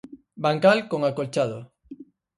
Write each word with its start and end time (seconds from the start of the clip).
Bancal 0.43 0.79
con 0.89 1.01
acolchado. 1.03 1.57